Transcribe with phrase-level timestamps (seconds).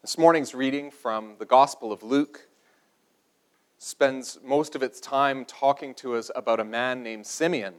[0.00, 2.48] This morning's reading from the Gospel of Luke
[3.78, 7.74] spends most of its time talking to us about a man named Simeon.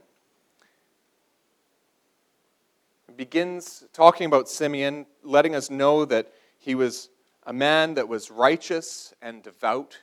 [3.08, 7.08] It begins talking about Simeon, letting us know that he was
[7.46, 10.00] a man that was righteous and devout,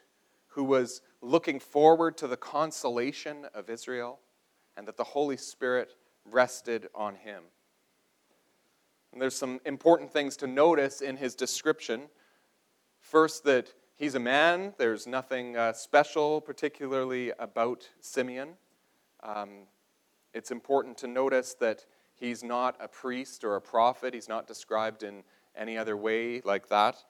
[0.48, 4.18] who was looking forward to the consolation of Israel,
[4.76, 5.94] and that the Holy Spirit
[6.26, 7.44] rested on him.
[9.18, 12.04] And there's some important things to notice in his description.
[13.00, 14.76] First, that he's a man.
[14.78, 18.50] There's nothing uh, special, particularly about Simeon.
[19.24, 19.64] Um,
[20.36, 21.84] it's important to notice that
[22.14, 24.14] he's not a priest or a prophet.
[24.14, 25.24] He's not described in
[25.56, 27.04] any other way like that.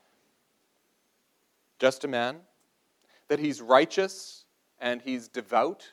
[1.78, 2.38] Just a man.
[3.28, 4.46] That he's righteous
[4.80, 5.92] and he's devout.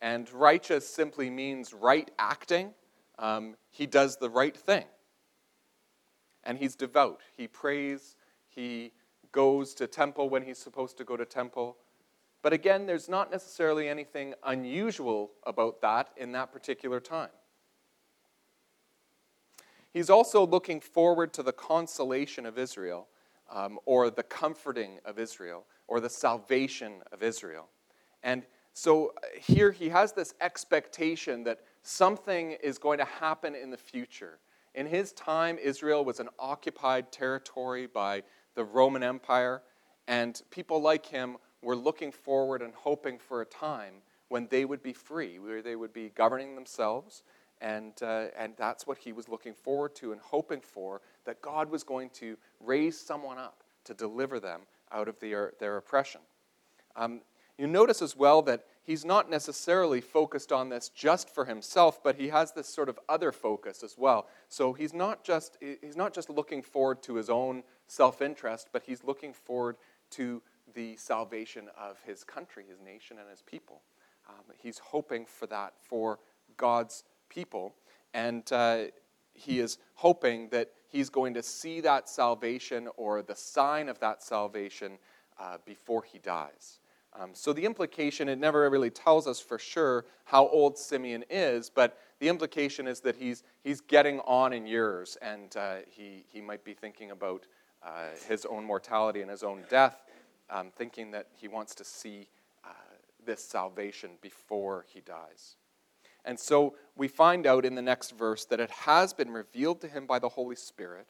[0.00, 2.72] And righteous simply means right acting.
[3.18, 4.84] Um, he does the right thing
[6.46, 7.20] and he's devout.
[7.36, 8.16] He prays,
[8.48, 8.92] he
[9.32, 11.76] goes to temple when he's supposed to go to temple.
[12.40, 17.30] But again, there's not necessarily anything unusual about that in that particular time.
[19.92, 23.08] He's also looking forward to the consolation of Israel,
[23.50, 27.68] um, or the comforting of Israel, or the salvation of Israel.
[28.22, 33.70] And so uh, here he has this expectation that something is going to happen in
[33.70, 34.38] the future
[34.76, 38.22] in his time, Israel was an occupied territory by
[38.54, 39.62] the Roman Empire,
[40.06, 43.94] and people like him were looking forward and hoping for a time
[44.28, 47.22] when they would be free, where they would be governing themselves.
[47.62, 51.70] And, uh, and that's what he was looking forward to and hoping for that God
[51.70, 54.60] was going to raise someone up to deliver them
[54.92, 56.20] out of their, their oppression.
[56.96, 57.22] Um,
[57.56, 62.16] you notice as well that he's not necessarily focused on this just for himself, but
[62.16, 64.28] he has this sort of other focus as well.
[64.48, 68.84] So he's not just, he's not just looking forward to his own self interest, but
[68.84, 69.76] he's looking forward
[70.10, 70.40] to
[70.74, 73.82] the salvation of his country, his nation, and his people.
[74.28, 76.18] Um, he's hoping for that for
[76.56, 77.74] God's people.
[78.14, 78.84] And uh,
[79.34, 84.22] he is hoping that he's going to see that salvation or the sign of that
[84.22, 84.98] salvation
[85.38, 86.78] uh, before he dies.
[87.18, 91.70] Um, so the implication, it never really tells us for sure how old Simeon is,
[91.70, 96.40] but the implication is that he's, he's getting on in years and uh, he, he
[96.40, 97.46] might be thinking about
[97.82, 100.02] uh, his own mortality and his own death,
[100.50, 102.28] um, thinking that he wants to see
[102.64, 102.68] uh,
[103.24, 105.56] this salvation before he dies.
[106.24, 109.88] And so we find out in the next verse that it has been revealed to
[109.88, 111.08] him by the Holy Spirit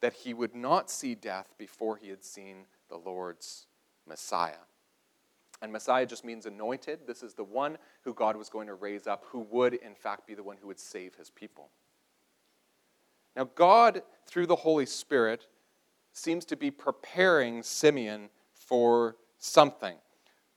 [0.00, 3.66] that he would not see death before he had seen the Lord's
[4.06, 4.64] Messiah.
[5.60, 7.00] And Messiah just means anointed.
[7.06, 10.26] This is the one who God was going to raise up, who would, in fact,
[10.26, 11.70] be the one who would save his people.
[13.36, 15.46] Now, God, through the Holy Spirit,
[16.12, 19.96] seems to be preparing Simeon for something.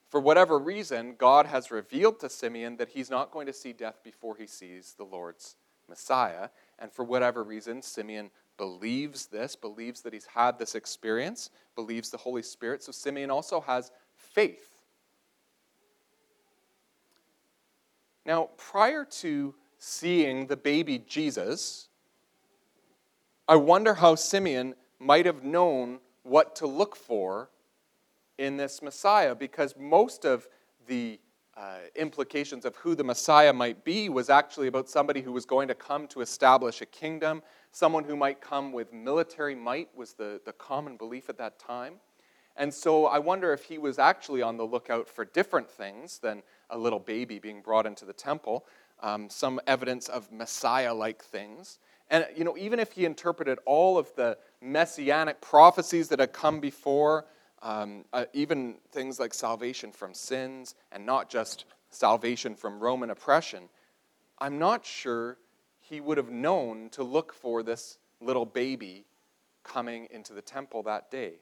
[0.10, 4.00] For whatever reason, God has revealed to Simeon that he's not going to see death
[4.04, 5.56] before he sees the Lord's
[5.88, 6.50] Messiah.
[6.80, 12.18] And for whatever reason, Simeon believes this, believes that he's had this experience, believes the
[12.18, 12.84] Holy Spirit.
[12.84, 14.71] So Simeon also has faith
[18.26, 21.90] Now, prior to seeing the baby Jesus,
[23.48, 27.50] I wonder how Simeon might have known what to look for
[28.38, 30.48] in this Messiah, because most of
[30.88, 31.20] the
[31.58, 35.68] uh, implications of who the Messiah might be was actually about somebody who was going
[35.68, 40.40] to come to establish a kingdom, someone who might come with military might, was the,
[40.46, 41.96] the common belief at that time.
[42.56, 46.44] And so I wonder if he was actually on the lookout for different things than
[46.72, 48.66] a little baby being brought into the temple,
[49.02, 51.80] um, some evidence of Messiah like things.
[52.10, 56.60] And, you know, even if he interpreted all of the messianic prophecies that had come
[56.60, 57.26] before,
[57.62, 63.70] um, uh, even things like salvation from sins and not just salvation from Roman oppression,
[64.40, 65.38] I'm not sure
[65.80, 69.06] he would have known to look for this little baby
[69.64, 71.36] coming into the temple that day.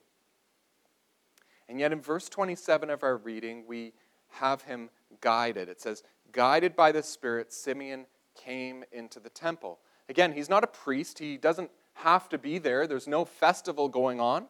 [1.68, 3.92] And yet, in verse 27 of our reading, we
[4.30, 4.90] have him
[5.20, 5.68] guided.
[5.68, 6.02] It says,
[6.32, 9.78] Guided by the Spirit, Simeon came into the temple.
[10.08, 11.18] Again, he's not a priest.
[11.18, 12.86] He doesn't have to be there.
[12.86, 14.46] There's no festival going on.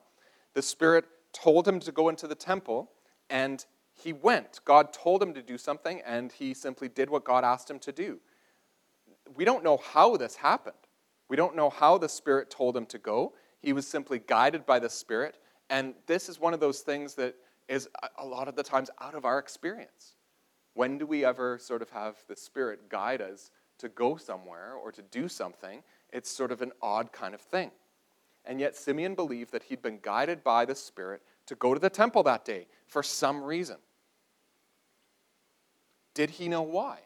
[0.54, 2.90] The Spirit told him to go into the temple,
[3.28, 3.64] and
[3.94, 4.60] he went.
[4.64, 7.92] God told him to do something, and he simply did what God asked him to
[7.92, 8.18] do.
[9.34, 10.74] We don't know how this happened.
[11.28, 13.34] We don't know how the Spirit told him to go.
[13.60, 15.36] He was simply guided by the Spirit,
[15.68, 17.36] and this is one of those things that
[17.68, 20.16] is a lot of the times out of our experience.
[20.74, 24.92] When do we ever sort of have the Spirit guide us to go somewhere or
[24.92, 25.82] to do something?
[26.12, 27.70] It's sort of an odd kind of thing.
[28.44, 31.90] And yet, Simeon believed that he'd been guided by the Spirit to go to the
[31.90, 33.76] temple that day for some reason.
[36.14, 37.00] Did he know why?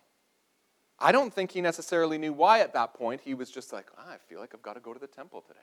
[0.98, 3.20] I don't think he necessarily knew why at that point.
[3.24, 5.42] He was just like, ah, I feel like I've got to go to the temple
[5.46, 5.58] today.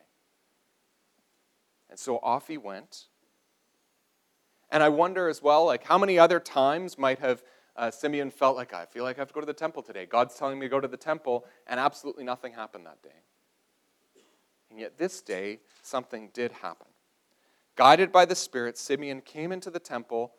[1.90, 3.06] And so off he went.
[4.70, 7.44] And I wonder as well, like, how many other times might have
[7.76, 10.06] uh, Simeon felt like, I feel like I have to go to the temple today.
[10.06, 13.10] God's telling me to go to the temple, and absolutely nothing happened that day.
[14.70, 16.88] And yet this day, something did happen.
[17.76, 20.34] Guided by the Spirit, Simeon came into the temple,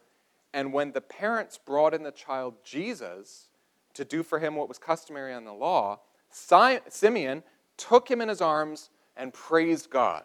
[0.52, 3.48] and when the parents brought in the child Jesus
[3.94, 6.00] to do for him what was customary on the law,
[6.30, 7.42] Simeon
[7.76, 10.24] took him in his arms and praised God.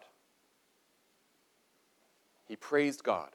[2.45, 3.29] He praised God.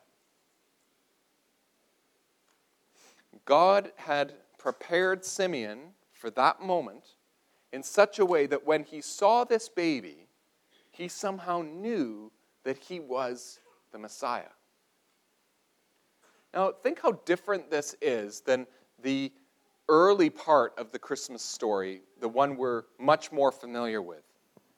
[3.44, 7.16] God had prepared Simeon for that moment
[7.72, 10.28] in such a way that when he saw this baby,
[10.90, 12.30] he somehow knew
[12.64, 13.58] that he was
[13.90, 14.52] the Messiah.
[16.54, 18.66] Now, think how different this is than
[19.02, 19.32] the
[19.88, 24.22] early part of the Christmas story, the one we're much more familiar with.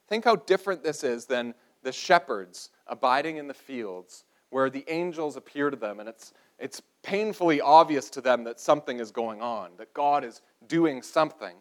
[0.07, 1.53] Think how different this is than
[1.83, 4.23] the shepherds abiding in the fields
[4.55, 9.01] where the angels appear to them and it's, it's painfully obvious to them that something
[9.01, 11.57] is going on, that God is doing something.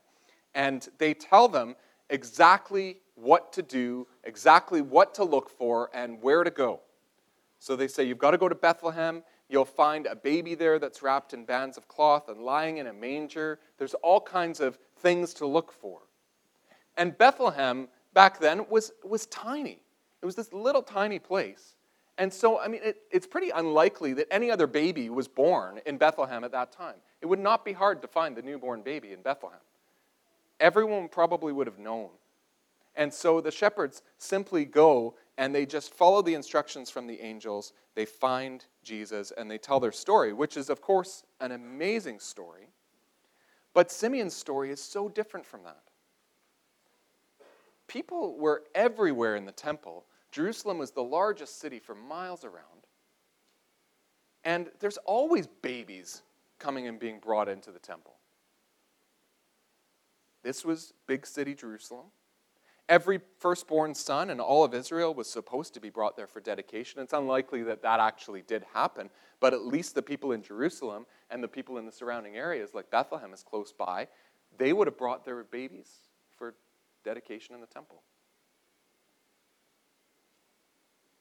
[0.55, 1.75] And they tell them
[2.09, 6.83] exactly what to do, exactly what to look for, and where to go.
[7.59, 9.25] So they say, You've got to go to Bethlehem.
[9.49, 12.93] You'll find a baby there that's wrapped in bands of cloth and lying in a
[12.93, 13.59] manger.
[13.77, 16.03] There's all kinds of things to look for.
[16.97, 19.81] And Bethlehem back then was, was tiny.
[20.23, 21.75] It was this little tiny place.
[22.17, 25.99] And so, I mean, it, it's pretty unlikely that any other baby was born in
[25.99, 26.97] Bethlehem at that time.
[27.21, 29.59] It would not be hard to find the newborn baby in Bethlehem.
[30.61, 32.11] Everyone probably would have known.
[32.97, 37.73] And so the shepherds simply go and they just follow the instructions from the angels.
[37.97, 42.69] They find Jesus and they tell their story, which is, of course, an amazing story.
[43.73, 45.83] But Simeon's story is so different from that.
[47.89, 52.89] People were everywhere in the temple Jerusalem was the largest city for miles around.
[54.43, 56.23] And there's always babies
[56.59, 58.15] coming and being brought into the temple.
[60.43, 62.07] This was big city Jerusalem.
[62.89, 67.01] Every firstborn son in all of Israel was supposed to be brought there for dedication.
[67.01, 71.45] It's unlikely that that actually did happen, but at least the people in Jerusalem and
[71.45, 74.09] the people in the surrounding areas, like Bethlehem is close by,
[74.59, 76.55] they would have brought their babies for
[77.05, 78.03] dedication in the temple.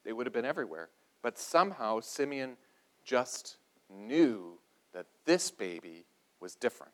[0.04, 0.90] They would have been everywhere.
[1.22, 2.56] But somehow Simeon
[3.04, 3.56] just
[3.90, 4.58] knew
[4.92, 6.04] that this baby
[6.40, 6.92] was different.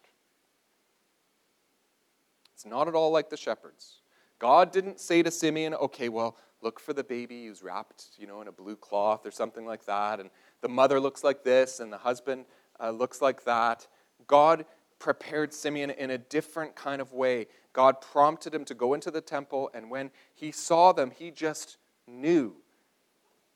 [2.54, 4.02] It's not at all like the shepherds.
[4.38, 8.40] God didn't say to Simeon, okay, well, look for the baby who's wrapped, you know,
[8.40, 10.30] in a blue cloth or something like that, and
[10.60, 12.44] the mother looks like this, and the husband
[12.78, 13.86] uh, looks like that.
[14.26, 14.66] God
[14.98, 17.46] prepared Simeon in a different kind of way.
[17.72, 21.78] God prompted him to go into the temple, and when he saw them, he just
[22.06, 22.56] knew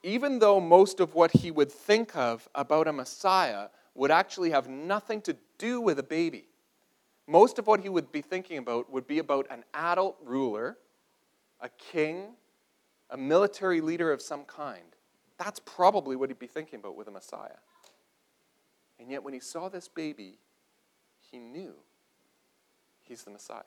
[0.04, 4.68] even though most of what he would think of about a Messiah would actually have
[4.68, 6.44] nothing to do with a baby.
[7.26, 10.76] Most of what he would be thinking about would be about an adult ruler,
[11.58, 12.34] a king,
[13.08, 14.84] a military leader of some kind.
[15.38, 17.56] That's probably what he'd be thinking about with a Messiah.
[19.00, 20.38] And yet, when he saw this baby,
[21.30, 21.74] he knew
[23.02, 23.62] he's the Messiah.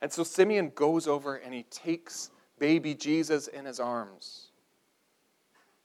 [0.00, 4.49] And so Simeon goes over and he takes baby Jesus in his arms.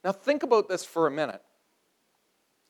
[0.06, 1.42] Now, think about this for a minute.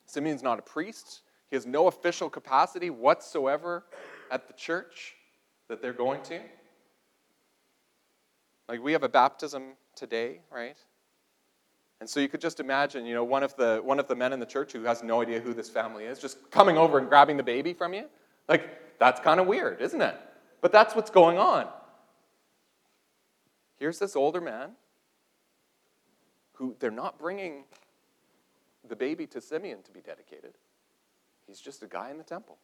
[0.05, 3.83] Simeon's not a priest, he has no official capacity whatsoever
[4.31, 5.15] at the church
[5.67, 6.39] that they're going to.
[8.69, 10.77] Like, we have a baptism today, right?
[11.99, 14.31] And so you could just imagine, you know, one of the one of the men
[14.31, 17.09] in the church who has no idea who this family is, just coming over and
[17.09, 18.05] grabbing the baby from you.
[18.47, 20.15] Like, that's kind of weird, isn't it?
[20.61, 21.67] But that's what's going on.
[23.77, 24.71] Here's this older man
[26.55, 27.65] who they're not bringing
[28.87, 30.53] the baby to Simeon to be dedicated.
[31.47, 32.57] He's just a guy in the temple.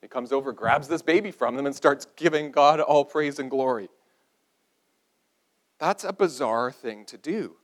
[0.00, 3.50] He comes over, grabs this baby from them, and starts giving God all praise and
[3.50, 3.88] glory.
[5.78, 7.56] That's a bizarre thing to do.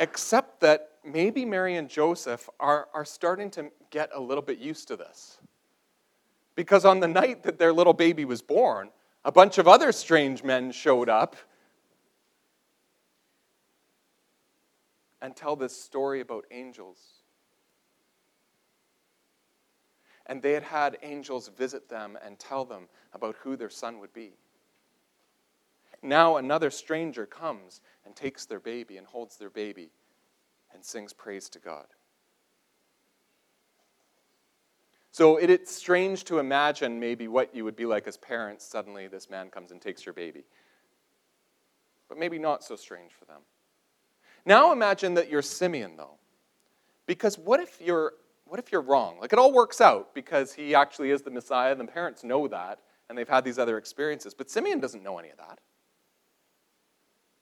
[0.00, 4.88] Except that maybe Mary and Joseph are, are starting to get a little bit used
[4.88, 5.38] to this.
[6.54, 8.90] Because on the night that their little baby was born,
[9.24, 11.36] a bunch of other strange men showed up
[15.20, 17.18] and tell this story about angels.
[20.28, 24.12] and they had had angels visit them and tell them about who their son would
[24.12, 24.32] be.
[26.02, 29.90] Now another stranger comes and takes their baby and holds their baby
[30.72, 31.86] and sings praise to God.
[35.18, 38.64] So it, it's strange to imagine maybe what you would be like as parents.
[38.64, 40.44] Suddenly, this man comes and takes your baby.
[42.08, 43.40] But maybe not so strange for them.
[44.46, 46.18] Now imagine that you're Simeon, though.
[47.06, 48.12] Because what if you're
[48.44, 49.18] what if you're wrong?
[49.20, 52.46] Like it all works out because he actually is the Messiah, and the parents know
[52.46, 54.34] that, and they've had these other experiences.
[54.34, 55.58] But Simeon doesn't know any of that.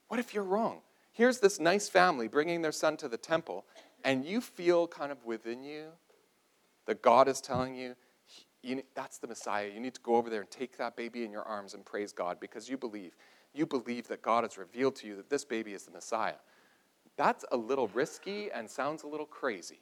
[0.09, 0.81] What if you're wrong?
[1.13, 3.67] Here's this nice family bringing their son to the temple,
[4.03, 5.89] and you feel kind of within you
[6.87, 7.95] that God is telling you,
[8.63, 9.71] you, that's the Messiah.
[9.73, 12.13] You need to go over there and take that baby in your arms and praise
[12.13, 13.15] God because you believe.
[13.55, 16.35] You believe that God has revealed to you that this baby is the Messiah.
[17.17, 19.81] That's a little risky and sounds a little crazy.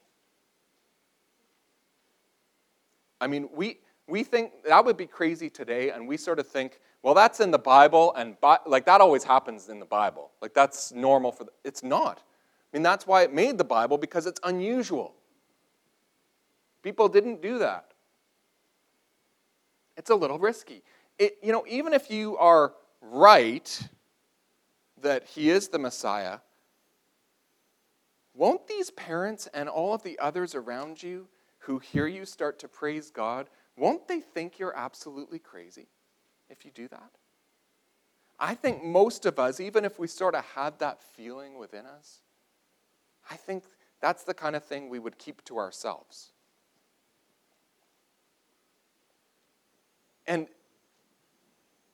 [3.20, 6.80] I mean, we, we think that would be crazy today, and we sort of think,
[7.02, 10.30] well, that's in the Bible, and bi- like that always happens in the Bible.
[10.42, 12.18] Like that's normal for the, it's not.
[12.18, 15.14] I mean, that's why it made the Bible because it's unusual.
[16.84, 17.92] People didn't do that.
[19.96, 20.82] It's a little risky.
[21.18, 23.88] It, you know, even if you are right
[25.00, 26.40] that he is the Messiah,
[28.34, 31.26] won't these parents and all of the others around you
[31.60, 33.48] who hear you start to praise God,
[33.78, 35.88] won't they think you're absolutely crazy
[36.50, 37.10] if you do that?
[38.38, 42.20] I think most of us, even if we sort of had that feeling within us,
[43.30, 43.64] I think
[44.02, 46.33] that's the kind of thing we would keep to ourselves.
[50.26, 50.48] And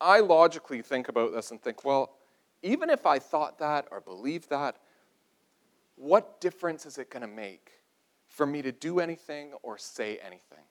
[0.01, 2.17] I logically think about this and think, well,
[2.63, 4.77] even if I thought that or believed that,
[5.97, 7.73] what difference is it going to make
[8.29, 10.65] for me to do anything or say anything?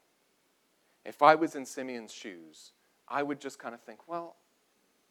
[1.06, 2.72] If I was in Simeon's shoes,
[3.08, 4.36] I would just kind of think, well,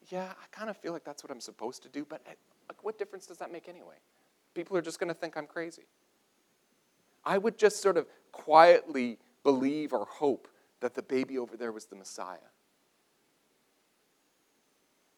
[0.08, 2.34] yeah, I kind of feel like that's what I'm supposed to do, but eh,
[2.68, 3.96] like, what difference does that make anyway?
[4.54, 5.86] People are just going to think I'm crazy.
[7.24, 10.48] I would just sort of quietly believe or hope
[10.80, 12.38] that the baby over there was the Messiah.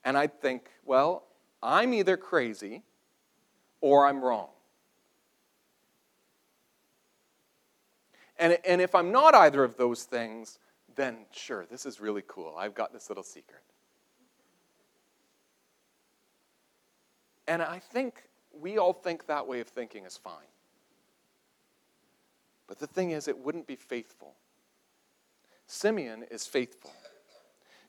[0.05, 1.25] And I'd think, well,
[1.62, 2.83] I'm either crazy
[3.81, 4.49] or I'm wrong.
[8.38, 10.59] And, and if I'm not either of those things,
[10.97, 12.55] then sure, this is really cool.
[12.59, 13.62] I've got this little secret.
[17.47, 18.23] And I think
[18.59, 20.35] we all think that way of thinking is fine.
[22.67, 24.35] But the thing is, it wouldn't be faithful.
[25.71, 26.93] Simeon is faithful.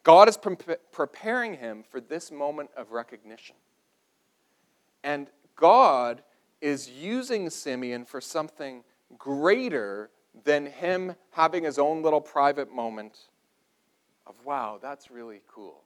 [0.04, 0.56] God is pre-
[0.92, 3.56] preparing him for this moment of recognition.
[5.04, 6.22] And God
[6.62, 8.84] is using Simeon for something
[9.18, 10.12] greater
[10.44, 13.18] than him having his own little private moment
[14.28, 15.82] of, wow, that's really cool.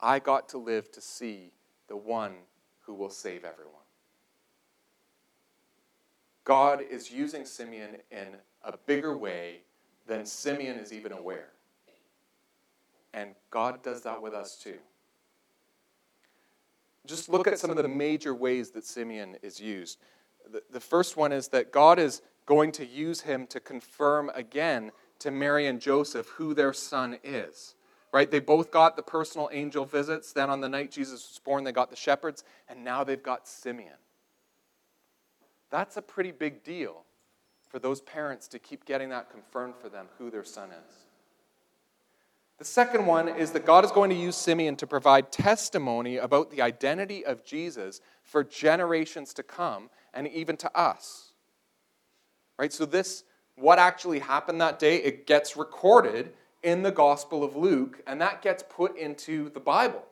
[0.00, 1.52] I got to live to see
[1.86, 2.34] the one
[2.80, 3.74] who will save everyone.
[6.42, 8.26] God is using Simeon in
[8.64, 9.60] a bigger way
[10.06, 11.48] then Simeon is even aware.
[13.14, 14.78] And God does that with us too.
[17.06, 19.98] Just look at some of the major ways that Simeon is used.
[20.50, 24.92] The, the first one is that God is going to use him to confirm again
[25.20, 27.74] to Mary and Joseph who their son is.
[28.12, 28.30] Right?
[28.30, 30.32] They both got the personal angel visits.
[30.32, 32.44] Then on the night Jesus was born, they got the shepherds.
[32.68, 33.96] And now they've got Simeon.
[35.70, 37.05] That's a pretty big deal
[37.76, 40.94] for those parents to keep getting that confirmed for them who their son is.
[42.56, 46.50] The second one is that God is going to use Simeon to provide testimony about
[46.50, 51.34] the identity of Jesus for generations to come and even to us.
[52.58, 52.72] Right?
[52.72, 53.24] So, this,
[53.56, 58.40] what actually happened that day, it gets recorded in the Gospel of Luke, and that
[58.40, 60.06] gets put into the Bible.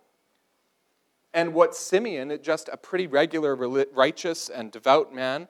[1.32, 5.48] And what Simeon, just a pretty regular, righteous, and devout man,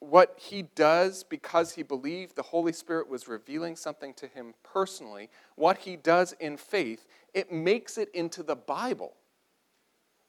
[0.00, 5.28] what he does because he believed the Holy Spirit was revealing something to him personally,
[5.56, 9.14] what he does in faith, it makes it into the Bible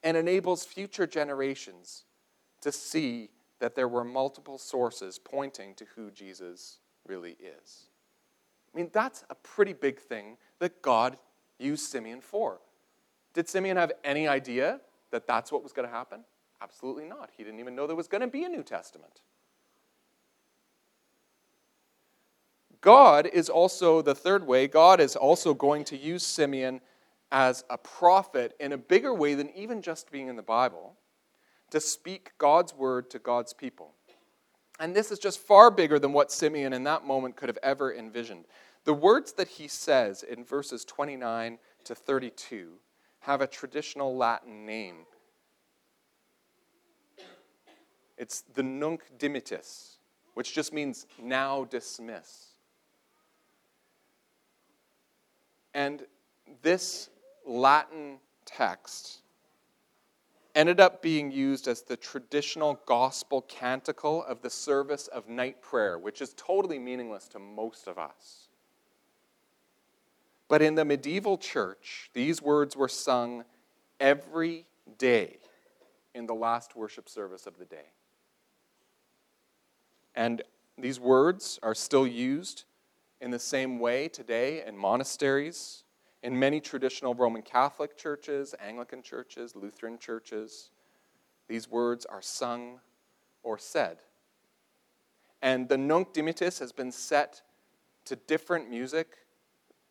[0.03, 2.05] and enables future generations
[2.61, 7.87] to see that there were multiple sources pointing to who Jesus really is.
[8.73, 11.17] I mean, that's a pretty big thing that God
[11.59, 12.59] used Simeon for.
[13.33, 14.79] Did Simeon have any idea
[15.11, 16.21] that that's what was going to happen?
[16.61, 17.29] Absolutely not.
[17.35, 19.21] He didn't even know there was going to be a New Testament.
[22.81, 26.81] God is also, the third way, God is also going to use Simeon
[27.31, 30.95] as a prophet in a bigger way than even just being in the Bible
[31.71, 33.93] to speak God's word to God's people.
[34.79, 37.93] And this is just far bigger than what Simeon in that moment could have ever
[37.93, 38.45] envisioned.
[38.85, 42.71] the words that he says in verses 29 to 32
[43.19, 45.05] have a traditional Latin name.
[48.17, 49.97] It's the nunc dimittis,
[50.33, 52.48] which just means now dismiss.
[55.79, 56.05] And
[56.61, 57.09] this
[57.45, 59.19] Latin text
[60.53, 65.97] ended up being used as the traditional gospel canticle of the service of night prayer,
[65.97, 68.49] which is totally meaningless to most of us.
[70.49, 73.45] But in the medieval church, these words were sung
[74.01, 74.65] every
[74.97, 75.37] day
[76.13, 77.93] in the last worship service of the day.
[80.13, 80.41] And
[80.77, 82.65] these words are still used
[83.21, 85.83] in the same way today in monasteries,
[86.23, 90.69] in many traditional Roman Catholic churches, Anglican churches, Lutheran churches.
[91.47, 92.79] These words are sung
[93.43, 93.97] or said.
[95.41, 97.41] And the Nunc Dimittis has been set
[98.05, 99.17] to different music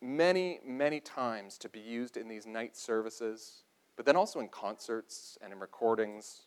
[0.00, 3.62] many, many times to be used in these night services,
[3.96, 6.42] but then also in concerts and in recordings.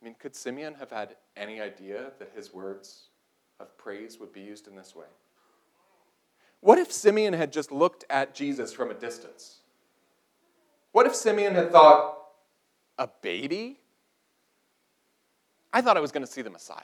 [0.00, 3.08] I mean, could Simeon have had any idea that his words
[3.62, 5.06] of praise would be used in this way?
[6.60, 9.60] What if Simeon had just looked at Jesus from a distance?
[10.92, 12.18] What if Simeon had thought,
[12.98, 13.78] a baby?
[15.72, 16.82] I thought I was going to see the Messiah.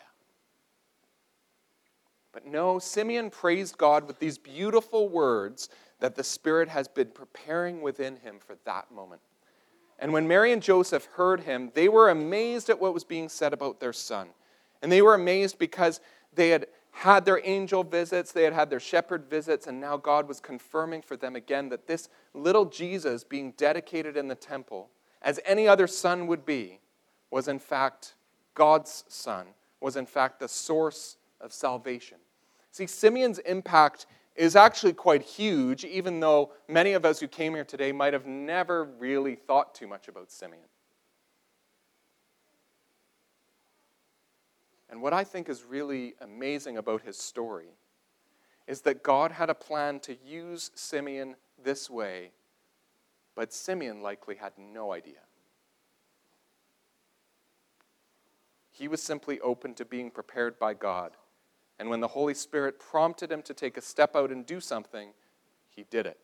[2.33, 5.69] But no, Simeon praised God with these beautiful words
[6.01, 9.21] that the Spirit has been preparing within him for that moment.
[9.99, 13.53] And when Mary and Joseph heard him, they were amazed at what was being said
[13.53, 14.29] about their son.
[14.81, 16.01] And they were amazed because
[16.35, 20.27] they had had their angel visits, they had had their shepherd visits, and now God
[20.27, 24.91] was confirming for them again that this little Jesus being dedicated in the temple,
[25.23, 26.81] as any other son would be,
[27.31, 28.15] was in fact
[28.55, 29.47] God's son,
[29.81, 32.19] was in fact the source of salvation.
[32.73, 37.65] See, Simeon's impact is actually quite huge, even though many of us who came here
[37.65, 40.65] today might have never really thought too much about Simeon.
[44.91, 47.77] And what I think is really amazing about his story
[48.67, 52.33] is that God had a plan to use Simeon this way,
[53.35, 55.21] but Simeon likely had no idea.
[58.71, 61.13] He was simply open to being prepared by God
[61.79, 65.11] and when the Holy Spirit prompted him to take a step out and do something,
[65.69, 66.19] he did it.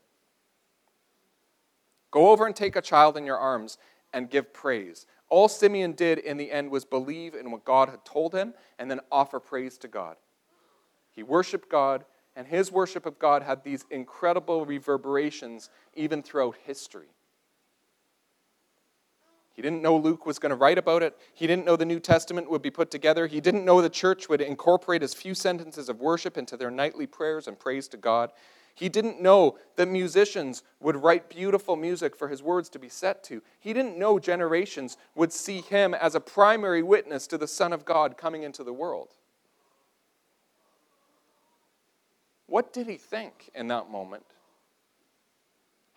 [2.11, 3.79] Go over and take a child in your arms
[4.12, 5.07] and give praise.
[5.28, 8.90] All Simeon did in the end was believe in what God had told him and
[8.90, 10.16] then offer praise to God.
[11.10, 12.04] He worshiped God,
[12.37, 17.08] and his worship of God had these incredible reverberations even throughout history.
[19.54, 21.16] He didn't know Luke was going to write about it.
[21.32, 23.28] He didn't know the New Testament would be put together.
[23.28, 27.06] He didn't know the church would incorporate as few sentences of worship into their nightly
[27.06, 28.32] prayers and praise to God.
[28.74, 33.22] He didn't know that musicians would write beautiful music for his words to be set
[33.24, 33.40] to.
[33.60, 37.84] He didn't know generations would see him as a primary witness to the Son of
[37.84, 39.10] God coming into the world.
[42.46, 44.26] What did he think in that moment?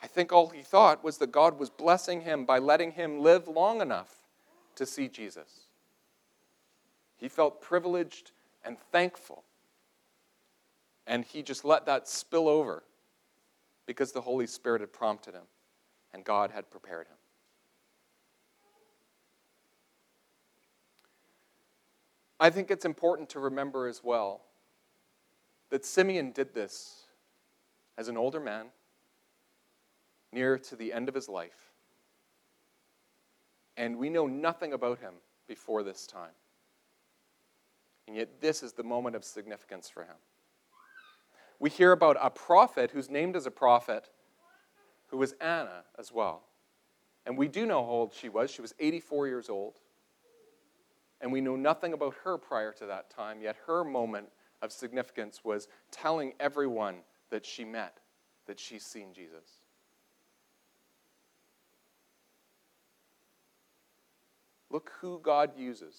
[0.02, 3.48] I think all he thought was that God was blessing him by letting him live
[3.48, 4.22] long enough
[4.76, 5.62] to see Jesus.
[7.18, 8.32] He felt privileged
[8.64, 9.44] and thankful.
[11.08, 12.84] And he just let that spill over
[13.86, 15.46] because the Holy Spirit had prompted him
[16.14, 17.16] and God had prepared him.
[22.40, 24.42] I think it's important to remember as well
[25.70, 27.08] that Simeon did this
[27.98, 28.68] as an older man
[30.32, 31.72] near to the end of his life.
[33.76, 35.14] And we know nothing about him
[35.48, 36.32] before this time.
[38.08, 40.16] And yet, this is the moment of significance for him.
[41.60, 44.10] We hear about a prophet who's named as a prophet
[45.08, 46.44] who was Anna as well.
[47.26, 48.52] And we do know how old she was.
[48.52, 49.80] She was 84 years old.
[51.20, 54.28] And we know nothing about her prior to that time, yet her moment
[54.62, 56.98] of significance was telling everyone
[57.32, 58.00] that she met
[58.46, 59.62] that she's seen Jesus.
[64.70, 65.96] Look who God uses.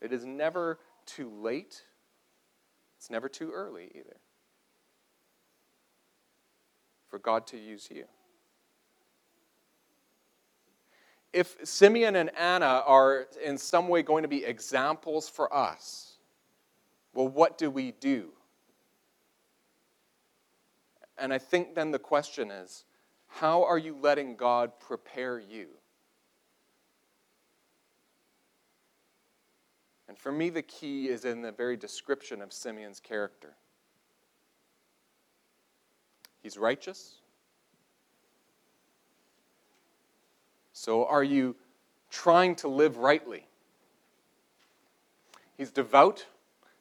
[0.00, 1.82] It is never too late,
[3.02, 4.16] it's never too early either
[7.08, 8.04] for God to use you.
[11.32, 16.18] If Simeon and Anna are in some way going to be examples for us,
[17.12, 18.28] well, what do we do?
[21.18, 22.84] And I think then the question is
[23.26, 25.66] how are you letting God prepare you?
[30.12, 33.54] And for me, the key is in the very description of Simeon's character.
[36.42, 37.14] He's righteous.
[40.74, 41.56] So, are you
[42.10, 43.46] trying to live rightly?
[45.56, 46.26] He's devout,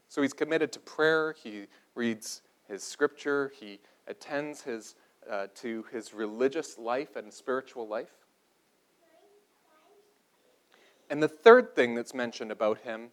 [0.09, 1.33] so he's committed to prayer.
[1.41, 3.53] He reads his scripture.
[3.57, 4.95] He attends his,
[5.29, 8.11] uh, to his religious life and spiritual life.
[11.09, 13.11] And the third thing that's mentioned about him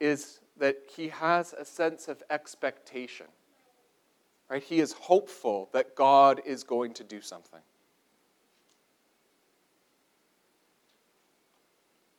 [0.00, 3.26] is that he has a sense of expectation.
[4.48, 4.62] Right?
[4.62, 7.60] He is hopeful that God is going to do something.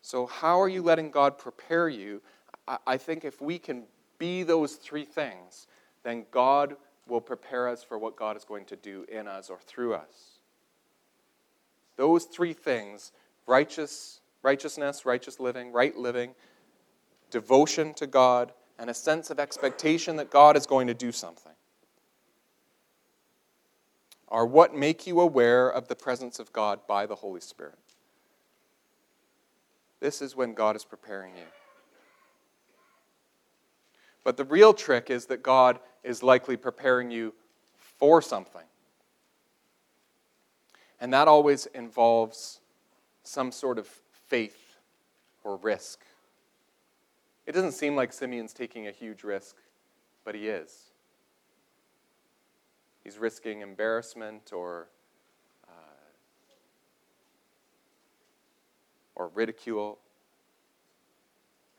[0.02, 2.22] So, how are you letting God prepare you?
[2.86, 3.84] I think if we can
[4.18, 5.68] be those three things,
[6.04, 6.76] then God
[7.08, 10.40] will prepare us for what God is going to do in us or through us.
[11.96, 13.12] Those three things
[13.48, 16.36] righteous, righteousness, righteous living, right living,
[17.30, 21.52] devotion to God, and a sense of expectation that God is going to do something
[24.30, 27.78] are what make you aware of the presence of God by the Holy Spirit.
[30.00, 31.44] This is when God is preparing you.
[34.24, 37.34] But the real trick is that God is likely preparing you
[37.78, 38.62] for something.
[41.02, 42.60] And that always involves
[43.24, 43.88] some sort of
[44.28, 44.78] faith
[45.44, 46.00] or risk.
[47.50, 49.56] It doesn't seem like Simeon's taking a huge risk,
[50.24, 50.92] but he is.
[53.04, 54.90] He's risking embarrassment or,
[55.68, 55.72] uh,
[59.16, 59.98] or ridicule.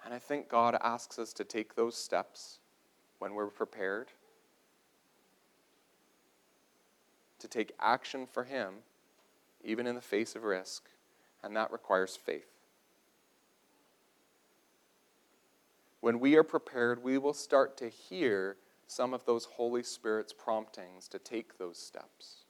[0.05, 2.59] And I think God asks us to take those steps
[3.21, 4.09] when we're prepared,
[7.39, 8.79] to take action for Him,
[9.63, 10.89] even in the face of risk,
[11.45, 12.50] and that requires faith.
[16.01, 21.07] When we are prepared, we will start to hear some of those Holy Spirit's promptings
[21.09, 22.45] to take those steps,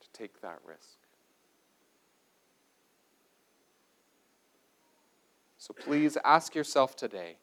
[0.00, 0.98] to take that risk.
[5.58, 7.36] So please ask yourself today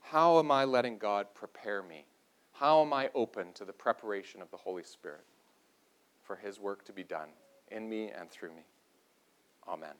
[0.00, 2.04] how am I letting God prepare me?
[2.52, 5.24] How am I open to the preparation of the Holy Spirit
[6.22, 7.30] for His work to be done
[7.70, 8.62] in me and through me?
[9.66, 9.94] Amen.